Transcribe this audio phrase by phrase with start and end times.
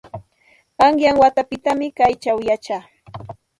[0.77, 2.83] Qanyan watapitam kaćhaw yachaa.